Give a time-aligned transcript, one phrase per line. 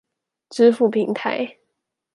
[0.49, 1.59] 支付平台